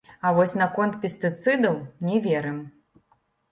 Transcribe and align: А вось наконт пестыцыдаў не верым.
А 0.27 0.29
вось 0.37 0.55
наконт 0.61 0.97
пестыцыдаў 1.03 1.79
не 2.09 2.25
верым. 2.27 2.59